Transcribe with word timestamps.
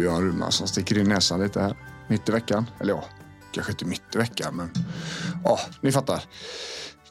Björn 0.00 0.22
Rudman 0.22 0.52
som 0.52 0.66
sticker 0.66 0.98
in 0.98 1.08
näsan 1.08 1.40
lite 1.40 1.60
här. 1.60 1.76
Mitt 2.08 2.28
i 2.28 2.32
veckan. 2.32 2.66
Eller 2.80 2.92
ja, 2.92 3.04
kanske 3.52 3.72
inte 3.72 3.84
mitt 3.84 4.14
i 4.14 4.18
veckan 4.18 4.56
men 4.56 4.70
ja, 5.44 5.58
ni 5.80 5.92
fattar. 5.92 6.24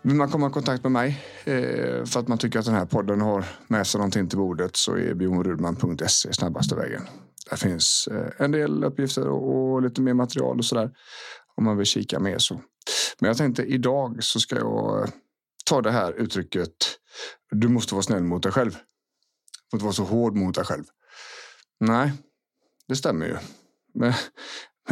Vill 0.02 0.16
man 0.16 0.30
komma 0.30 0.48
i 0.48 0.52
kontakt 0.52 0.84
med 0.84 0.92
mig 0.92 1.24
eh, 1.44 2.06
för 2.06 2.20
att 2.20 2.28
man 2.28 2.38
tycker 2.38 2.60
att 2.60 2.66
den 2.66 2.76
här 2.76 2.86
podden 2.86 3.22
har 3.22 3.46
med 3.68 3.88
sig 3.88 4.00
någonting 4.00 4.30
till 4.30 4.38
bordet 4.38 4.76
så 4.76 4.98
är 4.98 5.14
bjornrudman.se 5.14 6.34
snabbaste 6.34 6.76
vägen. 6.76 7.02
Där 7.50 7.58
finns 7.58 8.08
eh, 8.12 8.46
en 8.46 8.52
del 8.52 8.84
uppgifter 8.84 9.28
och 9.28 9.82
lite 9.82 10.02
mer 10.02 10.14
material 10.14 10.58
och 10.58 10.66
sådär 10.66 10.92
om 11.56 11.64
man 11.64 11.78
vill 11.78 11.86
kika 11.86 12.20
mer 12.20 12.38
så. 12.38 12.62
Men 13.20 13.28
jag 13.28 13.38
tänkte 13.38 13.64
idag 13.64 14.18
så 14.24 14.40
ska 14.40 14.56
jag 14.56 15.04
eh, 15.04 15.10
ta 15.66 15.82
det 15.82 15.92
här 15.92 16.14
uttrycket 16.14 16.74
du 17.52 17.68
måste 17.68 17.94
vara 17.94 18.04
snäll 18.04 18.24
mot 18.24 18.44
dig 18.44 18.52
själv. 18.52 18.72
Du 18.72 19.70
får 19.72 19.78
inte 19.78 19.84
vara 19.84 19.94
så 19.94 20.04
hård 20.04 20.36
mot 20.36 20.56
dig 20.56 20.66
själv. 20.66 20.84
Nej, 21.80 22.12
det 22.90 22.96
stämmer 22.96 23.26
ju. 23.26 23.38
Men, 23.94 24.14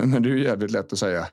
men 0.08 0.24
det 0.24 0.30
är 0.30 0.34
ju 0.36 0.44
jävligt 0.44 0.72
lätt 0.72 0.94
att 0.94 1.00
säga 1.00 1.28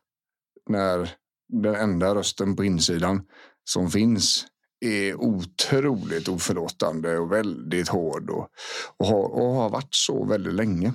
när 0.71 1.11
den 1.49 1.75
enda 1.75 2.15
rösten 2.15 2.57
på 2.57 2.65
insidan 2.65 3.27
som 3.65 3.91
finns 3.91 4.47
är 4.81 5.15
otroligt 5.15 6.29
oförlåtande 6.29 7.19
och 7.19 7.33
väldigt 7.33 7.89
hård 7.89 8.31
och, 8.31 8.49
och, 8.97 9.07
har, 9.07 9.25
och 9.25 9.55
har 9.55 9.71
varit 9.71 9.95
så 9.95 10.25
väldigt 10.25 10.55
länge. 10.55 10.93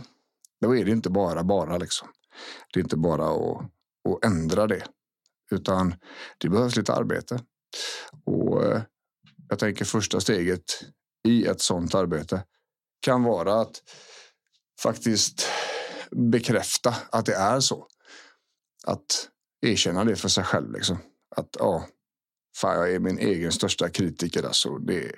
Då 0.62 0.76
är 0.76 0.86
det 0.86 0.92
inte 0.92 1.10
bara 1.10 1.44
bara 1.44 1.78
liksom. 1.78 2.08
Det 2.74 2.80
är 2.80 2.84
inte 2.84 2.98
bara 2.98 3.26
att, 3.26 3.62
att 4.10 4.26
ändra 4.26 4.68
det, 4.68 4.84
utan 5.52 5.96
det 6.38 6.50
behövs 6.50 6.76
lite 6.76 6.94
arbete. 6.94 7.40
Och 8.26 8.66
eh, 8.66 8.82
jag 9.50 9.60
tänker 9.60 9.86
första 9.86 10.20
steget 10.20 10.64
i 11.28 11.46
ett 11.46 11.62
sådant 11.62 11.96
arbete 11.96 12.44
kan 13.02 13.24
vara 13.24 13.62
att 13.62 13.82
faktiskt 14.84 15.48
bekräfta 16.12 16.96
att 17.12 17.26
det 17.26 17.36
är 17.36 17.60
så. 17.60 17.88
Att 18.86 19.30
erkänna 19.62 20.04
det 20.04 20.16
för 20.16 20.30
sig 20.30 20.44
själv. 20.44 20.72
Liksom. 20.72 20.98
Att 21.36 21.50
ja, 21.60 21.86
fan, 22.56 22.76
jag 22.76 22.94
är 22.94 23.00
min 23.00 23.20
egen 23.20 23.52
största 23.52 23.90
kritiker. 23.90 24.44
Alltså. 24.44 24.78
Det, 24.78 25.12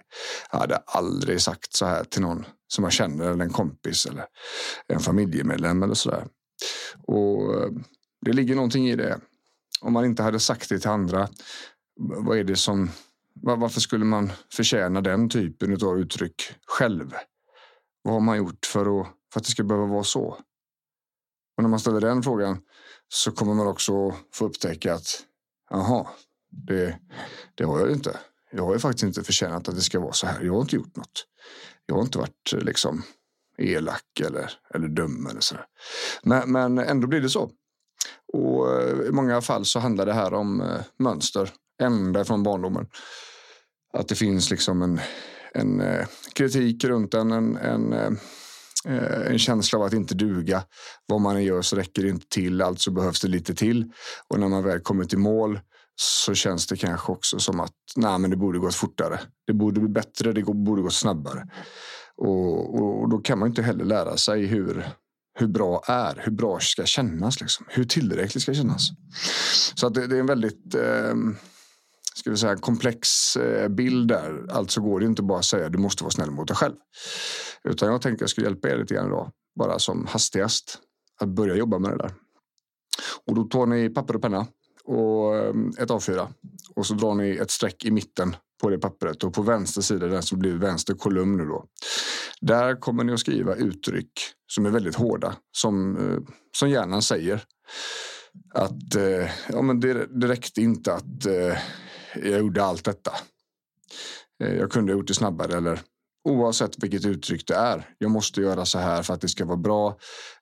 jag 0.51 0.59
hade 0.59 0.77
aldrig 0.77 1.41
sagt 1.41 1.75
så 1.75 1.85
här 1.85 2.03
till 2.03 2.21
någon 2.21 2.45
som 2.67 2.83
jag 2.83 2.93
känner 2.93 3.31
eller 3.31 3.45
en 3.45 3.53
kompis 3.53 4.05
eller 4.05 4.25
en 4.87 4.99
familjemedlem 4.99 5.83
eller 5.83 5.93
sådär. 5.93 6.27
Och 7.07 7.55
eh, 7.55 7.71
det 8.25 8.33
ligger 8.33 8.55
någonting 8.55 8.89
i 8.89 8.95
det. 8.95 9.19
Om 9.81 9.93
man 9.93 10.05
inte 10.05 10.23
hade 10.23 10.39
sagt 10.39 10.69
det 10.69 10.79
till 10.79 10.89
andra, 10.89 11.29
vad 11.99 12.37
är 12.37 12.43
det 12.43 12.55
som 12.55 12.89
varför 13.33 13.81
skulle 13.81 14.05
man 14.05 14.31
förtjäna 14.53 15.01
den 15.01 15.29
typen 15.29 15.73
av 15.83 15.99
uttryck 15.99 16.55
själv? 16.67 17.13
Vad 18.01 18.13
har 18.13 18.21
man 18.21 18.37
gjort 18.37 18.65
för 18.65 19.01
att, 19.01 19.07
för 19.33 19.39
att 19.39 19.45
det 19.45 19.51
ska 19.51 19.63
behöva 19.63 19.87
vara 19.87 20.03
så? 20.03 20.37
Och 21.57 21.63
när 21.63 21.69
man 21.69 21.79
ställer 21.79 22.01
den 22.01 22.23
frågan 22.23 22.61
så 23.07 23.31
kommer 23.31 23.53
man 23.53 23.67
också 23.67 24.15
få 24.33 24.45
upptäcka 24.45 24.93
att 24.93 25.25
jaha, 25.69 26.07
det, 26.49 26.99
det 27.55 27.63
har 27.63 27.79
jag 27.79 27.87
ju 27.87 27.93
inte. 27.93 28.19
Jag 28.51 28.65
har 28.65 28.73
ju 28.73 28.79
faktiskt 28.79 29.03
inte 29.03 29.23
förtjänat 29.23 29.67
att 29.67 29.75
det 29.75 29.81
ska 29.81 29.99
vara 29.99 30.13
så 30.13 30.27
här. 30.27 30.41
Jag 30.43 30.53
har 30.53 30.61
inte 30.61 30.75
gjort 30.75 30.95
något. 30.95 31.27
Jag 31.85 31.95
har 31.95 32.01
inte 32.01 32.17
varit 32.17 32.53
liksom 32.53 33.03
elak 33.57 34.19
eller, 34.25 34.51
eller 34.73 34.87
dum 34.87 35.27
eller 35.27 35.41
så. 35.41 35.55
Men, 36.23 36.51
men 36.51 36.77
ändå 36.77 37.07
blir 37.07 37.21
det 37.21 37.29
så. 37.29 37.51
Och 38.33 38.81
eh, 38.81 39.07
i 39.07 39.11
många 39.11 39.41
fall 39.41 39.65
så 39.65 39.79
handlar 39.79 40.05
det 40.05 40.13
här 40.13 40.33
om 40.33 40.61
eh, 40.61 40.81
mönster 40.97 41.53
ända 41.81 42.25
från 42.25 42.43
barndomen. 42.43 42.87
Att 43.93 44.07
det 44.07 44.15
finns 44.15 44.51
liksom 44.51 44.81
en, 44.81 44.99
en 45.53 45.81
eh, 45.81 46.07
kritik 46.33 46.83
runt 46.83 47.13
en, 47.13 47.31
en, 47.31 47.57
en, 47.57 48.19
Eh, 48.87 49.31
en 49.31 49.39
känsla 49.39 49.79
av 49.79 49.85
att 49.85 49.93
inte 49.93 50.15
duga. 50.15 50.63
Vad 51.05 51.21
man 51.21 51.35
än 51.35 51.43
gör 51.43 51.61
så 51.61 51.75
räcker 51.75 52.01
det 52.01 52.09
inte 52.09 52.27
till, 52.29 52.61
alltså 52.61 52.91
behövs 52.91 53.21
det 53.21 53.27
lite 53.27 53.55
till. 53.55 53.91
Och 54.27 54.39
när 54.39 54.47
man 54.47 54.63
väl 54.63 54.79
kommer 54.79 55.05
till 55.05 55.17
mål 55.17 55.59
så 55.95 56.33
känns 56.33 56.67
det 56.67 56.77
kanske 56.77 57.11
också 57.11 57.39
som 57.39 57.59
att 57.59 57.73
nej, 57.95 58.19
men 58.19 58.29
det 58.29 58.35
borde 58.35 58.59
gått 58.59 58.75
fortare. 58.75 59.19
Det 59.47 59.53
borde 59.53 59.79
bli 59.79 59.89
bättre, 59.89 60.33
det 60.33 60.43
borde 60.43 60.81
gått 60.81 60.93
snabbare. 60.93 61.47
Och, 62.17 62.75
och, 62.75 63.01
och 63.01 63.09
då 63.09 63.17
kan 63.17 63.39
man 63.39 63.49
inte 63.49 63.61
heller 63.61 63.85
lära 63.85 64.17
sig 64.17 64.45
hur, 64.45 64.87
hur 65.39 65.47
bra 65.47 65.83
är, 65.87 66.21
hur 66.23 66.31
bra 66.31 66.59
ska 66.59 66.85
kännas, 66.85 67.41
liksom. 67.41 67.65
hur 67.69 67.83
tillräckligt 67.83 68.43
ska 68.43 68.53
kännas. 68.53 68.89
Så 69.75 69.87
att 69.87 69.93
det, 69.93 70.07
det 70.07 70.15
är 70.15 70.19
en 70.19 70.25
väldigt 70.25 70.75
eh, 70.75 71.13
ska 72.15 72.31
vi 72.31 72.37
säga, 72.37 72.55
komplex 72.55 73.35
eh, 73.35 73.67
bild 73.67 74.07
där. 74.07 74.45
Alltså 74.51 74.81
går 74.81 74.99
det 74.99 75.05
inte 75.05 75.23
bara 75.23 75.39
att 75.39 75.45
säga 75.45 75.69
du 75.69 75.77
måste 75.77 76.03
vara 76.03 76.11
snäll 76.11 76.31
mot 76.31 76.47
dig 76.47 76.57
själv. 76.57 76.75
Utan 77.69 77.91
jag 77.91 78.01
tänkte 78.01 78.23
jag 78.23 78.29
skulle 78.29 78.47
hjälpa 78.47 78.69
er 78.69 78.77
lite 78.77 78.93
grann 78.93 79.07
idag, 79.07 79.31
bara 79.55 79.79
som 79.79 80.05
hastigast, 80.05 80.79
att 81.21 81.29
börja 81.29 81.55
jobba 81.55 81.79
med 81.79 81.91
det 81.91 81.97
där. 81.97 82.13
Och 83.25 83.35
då 83.35 83.43
tar 83.43 83.65
ni 83.65 83.89
papper 83.89 84.15
och 84.15 84.21
penna 84.21 84.47
och 84.83 85.35
eh, 85.35 85.53
ett 85.77 85.89
A4 85.89 86.27
och 86.75 86.85
så 86.85 86.93
drar 86.93 87.15
ni 87.15 87.29
ett 87.29 87.51
streck 87.51 87.85
i 87.85 87.91
mitten 87.91 88.35
på 88.61 88.69
det 88.69 88.77
pappret 88.77 89.23
och 89.23 89.33
på 89.33 89.41
vänster 89.41 89.81
sida, 89.81 90.07
den 90.07 90.23
som 90.23 90.39
blir 90.39 90.57
vänster 90.57 90.93
kolumn 90.93 91.37
nu 91.37 91.45
då. 91.45 91.65
Där 92.41 92.79
kommer 92.79 93.03
ni 93.03 93.13
att 93.13 93.19
skriva 93.19 93.55
uttryck 93.55 94.11
som 94.47 94.65
är 94.65 94.69
väldigt 94.69 94.95
hårda, 94.95 95.35
som, 95.51 95.97
eh, 95.97 96.19
som 96.57 96.69
hjärnan 96.69 97.01
säger. 97.01 97.43
Att 98.53 98.95
eh, 98.95 99.29
ja, 99.49 99.61
men 99.61 99.79
det, 99.79 100.07
det 100.21 100.27
räckte 100.27 100.61
inte 100.61 100.93
att 100.93 101.25
jag 102.15 102.39
gjorde 102.39 102.63
allt 102.63 102.85
detta. 102.85 103.11
Eh, 104.43 104.55
jag 104.55 104.71
kunde 104.71 104.93
ha 104.93 104.97
gjort 104.97 105.07
det 105.07 105.13
snabbare 105.13 105.57
eller 105.57 105.81
oavsett 106.23 106.83
vilket 106.83 107.05
uttryck 107.05 107.47
det 107.47 107.55
är. 107.55 107.95
Jag 107.97 108.11
måste 108.11 108.41
göra 108.41 108.65
så 108.65 108.79
här 108.79 109.03
för 109.03 109.13
att 109.13 109.21
det 109.21 109.27
ska 109.27 109.45
vara 109.45 109.57
bra. 109.57 109.97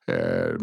Eh, 0.06 0.54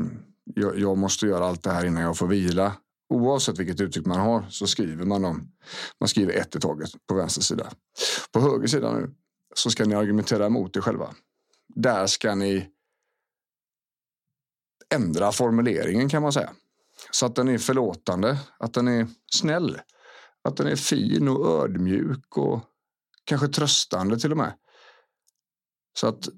jag 0.56 0.98
måste 0.98 1.26
göra 1.28 1.48
allt 1.48 1.64
det 1.64 1.72
här 1.72 1.86
innan 1.86 2.04
jag 2.04 2.18
får 2.18 2.28
vila. 2.28 2.74
Oavsett 3.10 3.60
vilket 3.60 3.82
uttryck 3.82 4.06
man 4.06 4.20
har 4.20 4.46
så 4.50 4.68
skriver 4.68 5.06
man 5.06 5.22
dem. 5.22 5.52
Man 6.00 6.10
skriver 6.10 6.34
ett 6.34 6.56
i 6.56 6.60
taget 6.60 6.90
på 7.08 7.16
vänster 7.16 7.42
sida. 7.42 7.72
På 8.32 8.40
höger 8.40 8.68
sida 8.68 8.94
nu 8.94 9.14
så 9.56 9.70
ska 9.70 9.86
ni 9.86 9.96
argumentera 9.96 10.46
emot 10.46 10.78
er 10.78 10.82
själva. 10.82 11.16
Där 11.76 12.08
ska 12.08 12.36
ni 12.36 12.68
ändra 14.96 15.32
formuleringen 15.32 16.10
kan 16.10 16.22
man 16.22 16.34
säga. 16.34 16.50
Så 17.12 17.26
att 17.26 17.36
den 17.36 17.48
är 17.48 17.58
förlåtande, 17.58 18.38
att 18.60 18.74
den 18.74 18.88
är 18.88 19.08
snäll. 19.32 19.82
Att 20.44 20.58
den 20.58 20.68
är 20.68 20.76
fin 20.76 21.28
och 21.28 21.64
ödmjuk 21.64 22.38
och 22.38 22.60
kanske 23.24 23.48
tröstande 23.48 24.20
till 24.20 24.32
och 24.32 24.38
med. 24.38 24.54
Så 26.00 26.08
att 26.08 26.30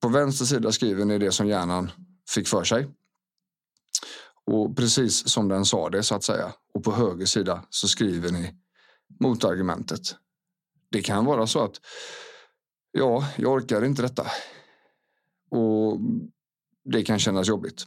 på 0.00 0.08
vänster 0.08 0.44
sida 0.44 0.72
skriver 0.72 1.04
ni 1.04 1.18
det 1.18 1.32
som 1.32 1.48
hjärnan 1.48 1.90
fick 2.28 2.48
för 2.48 2.64
sig. 2.64 2.88
Och 4.44 4.76
precis 4.76 5.28
som 5.28 5.48
den 5.48 5.64
sa 5.64 5.90
det 5.90 6.02
så 6.02 6.14
att 6.14 6.24
säga. 6.24 6.52
Och 6.74 6.84
på 6.84 6.92
höger 6.92 7.26
sida 7.26 7.64
så 7.70 7.88
skriver 7.88 8.32
ni 8.32 8.54
motargumentet. 9.20 10.00
Det 10.90 11.02
kan 11.02 11.24
vara 11.24 11.46
så 11.46 11.64
att 11.64 11.80
ja, 12.92 13.28
jag 13.36 13.52
orkar 13.52 13.84
inte 13.84 14.02
detta. 14.02 14.26
Och 15.50 15.98
det 16.84 17.02
kan 17.02 17.18
kännas 17.18 17.48
jobbigt. 17.48 17.86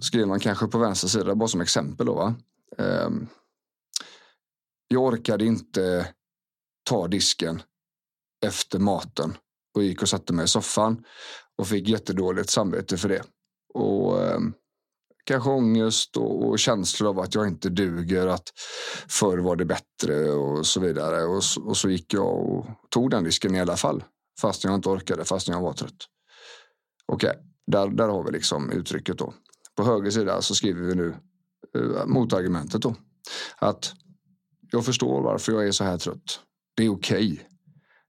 Skriver 0.00 0.26
man 0.26 0.40
kanske 0.40 0.66
på 0.66 0.78
vänster 0.78 1.08
sida, 1.08 1.34
bara 1.34 1.48
som 1.48 1.60
exempel 1.60 2.06
då. 2.06 2.14
Va? 2.14 2.34
Ehm, 2.78 3.26
jag 4.88 5.02
orkade 5.02 5.44
inte 5.44 6.14
ta 6.82 7.08
disken 7.08 7.62
efter 8.46 8.78
maten 8.78 9.36
och 9.76 9.82
gick 9.82 10.02
och 10.02 10.08
satte 10.08 10.32
mig 10.32 10.44
i 10.44 10.48
soffan 10.48 11.04
och 11.58 11.68
fick 11.68 11.88
jättedåligt 11.88 12.50
samvete 12.50 12.96
för 12.96 13.08
det. 13.08 13.22
Och 13.74 14.22
eh, 14.22 14.40
kanske 15.24 15.50
ångest 15.50 16.16
och, 16.16 16.48
och 16.48 16.58
känslor 16.58 17.10
av 17.10 17.20
att 17.20 17.34
jag 17.34 17.48
inte 17.48 17.68
duger, 17.68 18.26
att 18.26 18.52
förr 19.08 19.38
var 19.38 19.56
det 19.56 19.64
bättre 19.64 20.30
och 20.30 20.66
så 20.66 20.80
vidare. 20.80 21.24
Och, 21.24 21.42
och 21.66 21.76
så 21.76 21.90
gick 21.90 22.14
jag 22.14 22.50
och 22.50 22.66
tog 22.90 23.10
den 23.10 23.24
disken 23.24 23.54
i 23.54 23.60
alla 23.60 23.76
fall, 23.76 24.04
fast 24.40 24.64
jag 24.64 24.74
inte 24.74 24.88
orkade, 24.88 25.24
fast 25.24 25.48
jag 25.48 25.60
var 25.60 25.72
trött. 25.72 26.06
Okej, 27.06 27.30
okay, 27.30 27.42
där, 27.66 27.88
där 27.88 28.08
har 28.08 28.24
vi 28.24 28.32
liksom 28.32 28.70
uttrycket 28.70 29.18
då. 29.18 29.34
På 29.76 29.84
höger 29.84 30.10
sida 30.10 30.42
så 30.42 30.54
skriver 30.54 30.82
vi 30.82 30.94
nu 30.94 31.14
eh, 31.78 32.06
motargumentet 32.06 32.82
då. 32.82 32.94
Att 33.56 33.92
Jag 34.72 34.84
förstår 34.84 35.22
varför 35.22 35.52
jag 35.52 35.66
är 35.66 35.72
så 35.72 35.84
här 35.84 35.98
trött. 35.98 36.40
Det 36.76 36.84
är 36.84 36.88
okej. 36.88 37.32
Okay. 37.32 37.38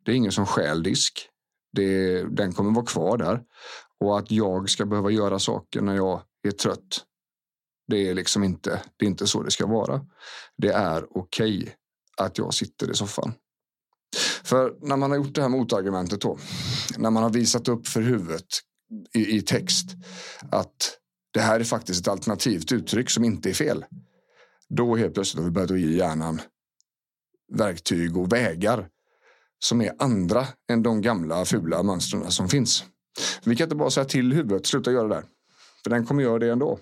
Det 0.06 0.12
är 0.12 0.16
ingen 0.16 0.31
som 0.31 0.46
stjäl 0.46 0.84
disk. 0.84 1.30
Det, 1.78 2.24
den 2.24 2.54
kommer 2.54 2.72
vara 2.72 2.86
kvar 2.86 3.18
där. 3.18 3.42
Och 4.00 4.20
att 4.20 4.32
jag 4.32 4.70
ska 4.70 4.86
behöva 4.86 5.12
göra 5.12 5.40
saker 5.40 5.82
när 5.82 5.96
jag 5.96 6.22
är 6.48 6.52
trött. 6.52 7.04
Det 7.88 8.10
är 8.10 8.14
liksom 8.14 8.44
inte, 8.44 8.82
det 8.98 9.06
är 9.06 9.10
inte 9.10 9.28
så 9.28 9.44
det 9.44 9.52
ska 9.52 9.68
vara. 9.68 10.06
Det 10.58 10.70
är 10.70 11.18
okej 11.18 11.58
okay 11.58 11.74
att 12.18 12.38
jag 12.38 12.54
sitter 12.54 12.92
i 12.92 12.94
soffan. 12.94 13.34
För 14.44 14.76
när 14.82 14.98
man 14.98 15.12
har 15.12 15.18
gjort 15.18 15.36
det 15.36 15.42
här 15.42 15.50
motargumentet 15.50 16.22
då, 16.22 16.38
när 16.98 17.10
man 17.10 17.24
har 17.24 17.30
visat 17.30 17.68
upp 17.68 17.88
för 17.88 18.02
huvudet 18.02 18.48
i, 19.14 19.38
i 19.38 19.42
text 19.42 19.86
att 20.52 20.98
det 21.34 21.40
här 21.40 21.60
är 21.60 21.64
faktiskt 21.64 22.02
ett 22.02 22.08
alternativt 22.08 22.72
uttryck 22.72 23.10
som 23.10 23.24
inte 23.24 23.50
är 23.50 23.54
fel. 23.54 23.86
Då 24.70 24.96
helt 24.96 25.14
plötsligt 25.14 25.40
har 25.40 25.50
vi 25.50 25.52
börjat 25.52 25.80
ge 25.80 25.98
hjärnan 25.98 26.42
verktyg 27.54 28.18
och 28.18 28.34
vägar 28.34 28.90
som 29.59 29.81
är 29.81 29.94
andra 30.00 30.48
än 30.71 30.83
de 30.83 31.01
gamla 31.01 31.45
fula 31.45 31.83
mönstren 31.83 32.31
som 32.31 32.50
finns. 32.50 32.83
Vi 33.44 33.56
kan 33.56 33.65
inte 33.65 33.75
bara 33.75 33.89
säga 33.89 34.06
till 34.06 34.33
huvudet, 34.33 34.65
sluta 34.65 34.92
göra 34.92 35.07
det 35.07 35.15
där. 35.15 35.25
För 35.83 35.89
den 35.89 36.06
kommer 36.06 36.24
göra 36.24 36.39
det 36.39 36.51
ändå. 36.51 36.80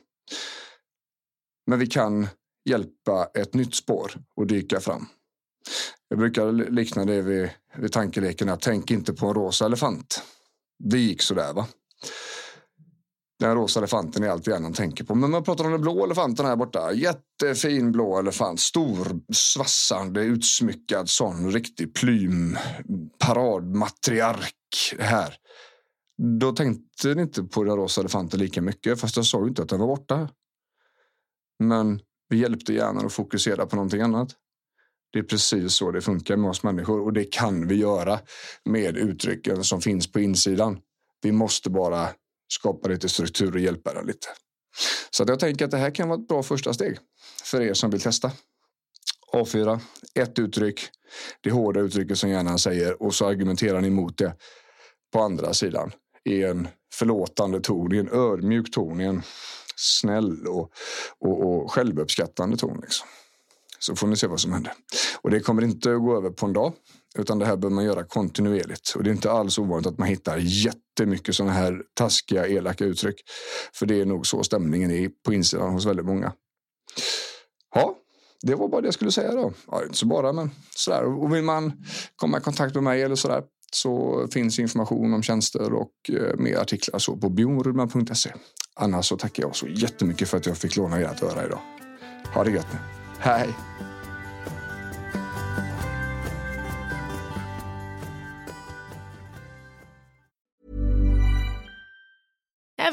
Men 1.68 1.80
vi 1.80 1.88
kan 1.88 2.28
hjälpa 2.70 3.30
ett 3.34 3.54
nytt 3.54 3.76
spår 3.76 4.12
att 4.42 4.48
dyka 4.48 4.80
fram. 4.80 5.06
Jag 6.10 6.20
brukar 6.20 6.52
likna 6.72 7.06
det 7.06 7.22
vid, 7.22 7.50
vid 7.76 7.92
tankeleken 7.92 8.50
att 8.50 8.62
tänk 8.62 8.92
inte 8.92 9.14
på 9.14 9.28
en 9.28 9.34
rosa 9.34 9.66
elefant. 9.66 10.24
Det 10.84 11.00
gick 11.00 11.22
sådär 11.22 11.54
va. 11.54 11.68
Den 13.40 13.56
rosa 13.56 13.80
elefanten 13.80 14.24
är 14.24 14.30
allt 14.30 14.48
hjärnan 14.48 14.74
tänker 14.74 15.04
på. 15.04 15.16
Men 15.16 15.32
man 15.32 15.44
pratar 15.44 15.66
om 15.66 15.72
den 15.72 15.82
blå 15.82 16.06
elefanten 16.06 16.46
här 16.46 16.56
borta. 16.56 16.94
Jättefin 16.94 17.92
blå 17.92 18.20
elefant. 18.20 18.60
Stor, 18.60 19.22
svassande, 19.34 20.22
utsmyckad 20.22 21.10
sån 21.10 21.52
riktig 21.52 21.94
plym. 21.94 22.58
Paradmatriark 23.20 24.96
här. 25.00 25.36
Då 26.40 26.52
tänkte 26.52 27.14
ni 27.16 27.22
inte 27.22 27.44
på 27.44 27.64
den 27.64 27.76
rosa 27.76 28.02
elefanten 28.02 28.40
lika 28.40 28.62
mycket. 28.62 29.00
Fast 29.00 29.16
jag 29.16 29.26
sa 29.26 29.42
ju 29.42 29.48
inte 29.48 29.62
att 29.62 29.70
den 29.70 29.80
var 29.80 29.88
borta. 29.88 30.30
Men 31.60 32.00
vi 32.30 32.38
hjälpte 32.38 32.74
hjärnan 32.74 33.06
att 33.06 33.14
fokusera 33.14 33.66
på 33.66 33.76
någonting 33.76 34.02
annat. 34.02 34.36
Det 35.14 35.20
är 35.20 35.24
precis 35.24 35.74
så 35.74 35.92
det 35.92 36.02
funkar 36.02 36.38
med 36.38 36.50
oss 36.50 36.64
människor 36.64 37.02
och 37.02 37.14
det 37.14 37.24
kan 37.24 37.68
vi 37.68 37.76
göra 37.76 38.20
med 38.66 38.98
uttrycken 38.98 39.64
som 39.64 39.82
finns 39.82 40.12
på 40.12 40.20
insidan. 40.20 40.80
Vi 41.22 41.32
måste 41.32 41.70
bara 41.70 42.10
skapa 42.60 42.90
lite 42.90 43.10
struktur 43.10 43.54
och 43.54 43.60
hjälpa 43.60 43.94
den 43.94 44.06
lite. 44.06 44.28
Så 45.10 45.24
jag 45.28 45.40
tänker 45.40 45.66
att 45.66 45.72
det 45.72 45.78
här 45.78 45.96
kan 45.96 46.10
vara 46.10 46.20
ett 46.20 46.28
bra 46.28 46.44
första 46.44 46.74
steg 46.74 46.98
för 47.44 47.62
er 47.62 47.74
som 47.74 47.90
vill 47.90 48.02
testa. 48.02 48.32
A4, 49.34 49.80
ett 50.16 50.40
uttryck, 50.40 50.80
det 51.42 51.52
hårda 51.52 51.80
uttrycket 51.80 52.18
som 52.18 52.30
hjärnan 52.30 52.60
säger 52.60 53.04
och 53.04 53.16
så 53.16 53.28
argumenterar 53.28 53.82
ni 53.82 53.88
emot 53.88 54.18
det 54.18 54.34
på 55.14 55.22
andra 55.22 55.54
sidan 55.54 55.92
i 56.24 56.44
en 56.44 56.68
förlåtande 56.94 57.60
ton, 57.60 57.96
i 57.96 57.98
en 57.98 58.10
ödmjuk 58.10 58.72
ton, 58.72 59.02
i 59.02 59.04
en 59.04 59.22
snäll 59.76 60.48
och, 60.48 60.72
och, 61.20 61.46
och 61.46 61.72
självuppskattande 61.72 62.58
ton. 62.58 62.80
Liksom. 62.82 63.08
Så 63.80 63.96
får 63.96 64.08
ni 64.08 64.16
se 64.16 64.28
vad 64.28 64.40
som 64.40 64.54
händer. 64.54 64.74
Och 65.22 65.30
det 65.30 65.40
kommer 65.40 65.64
inte 65.64 65.96
att 65.96 66.02
gå 66.02 66.18
över 66.18 66.30
på 66.30 66.46
en 66.46 66.54
dag. 66.54 66.74
Utan 67.18 67.40
det 67.40 67.46
här 67.46 67.56
behöver 67.56 67.76
man 67.76 67.86
göra 67.86 68.04
kontinuerligt. 68.04 68.94
Och 68.96 69.04
det 69.04 69.10
är 69.10 69.12
inte 69.12 69.32
alls 69.32 69.58
ovanligt 69.58 69.88
att 69.88 69.98
man 69.98 70.08
hittar 70.08 70.38
jättemycket 70.38 71.36
sådana 71.36 71.54
här 71.54 71.82
taskiga, 71.94 72.48
elaka 72.48 72.86
uttryck. 72.86 73.16
För 73.74 73.86
det 73.86 74.02
är 74.02 74.06
nog 74.06 74.28
så 74.28 74.44
stämningen 74.44 74.92
är 74.92 75.10
på 75.26 75.34
insidan 75.34 75.74
hos 75.74 75.86
väldigt 75.86 76.06
många. 76.06 76.34
Ja, 77.76 77.96
det 78.42 78.56
var 78.56 78.68
bara 78.68 78.82
det 78.82 78.88
jag 78.88 78.94
skulle 78.94 79.12
säga 79.12 79.32
då. 79.32 79.54
Ja, 79.72 79.84
inte 79.84 79.98
så 79.98 80.06
bara, 80.06 80.34
men 80.34 80.52
sådär. 80.76 81.04
Och 81.04 81.36
vill 81.36 81.44
man 81.44 81.72
komma 82.16 82.38
i 82.38 82.42
kontakt 82.42 82.76
med 82.76 82.84
mig 82.84 83.02
eller 83.02 83.16
sådär 83.16 83.44
så 83.72 84.28
finns 84.32 84.60
information 84.60 85.14
om 85.14 85.24
tjänster 85.24 85.74
och 85.74 85.92
eh, 86.10 86.38
mer 86.38 86.58
artiklar 86.58 87.00
så 87.00 87.18
på 87.18 87.30
bjornrudman.se. 87.30 88.34
Annars 88.76 89.06
så 89.06 89.18
tackar 89.18 89.44
jag 89.44 89.56
så 89.56 89.68
jättemycket 89.68 90.30
för 90.30 90.38
att 90.38 90.46
jag 90.46 90.58
fick 90.58 90.76
låna 90.76 91.00
ert 91.00 91.24
öra 91.24 91.46
idag. 91.46 91.62
Ha 92.34 92.44
det 92.44 92.52
gött 92.52 92.68
nu. 92.74 92.80
Hej! 93.20 93.50